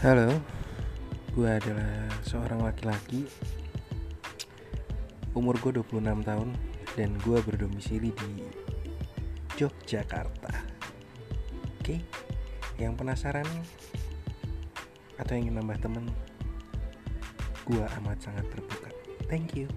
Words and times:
Halo, 0.00 0.32
gue 1.36 1.44
adalah 1.44 2.08
seorang 2.24 2.64
laki-laki. 2.64 3.28
Umur 5.36 5.60
gue 5.60 5.76
26 5.76 6.24
tahun 6.24 6.48
Dan 6.96 7.20
gue 7.20 7.36
berdomisili 7.44 8.08
di 8.08 8.48
Yogyakarta. 9.60 10.56
Oke, 11.76 12.00
yang 12.80 12.96
penasaran 12.96 13.44
Atau 15.20 15.36
yang 15.36 15.52
ingin 15.52 15.60
nambah 15.60 15.84
temen 15.84 16.08
Gue 17.68 17.84
amat 18.00 18.24
sangat 18.24 18.48
terbuka. 18.48 18.88
Thank 19.28 19.52
you. 19.52 19.68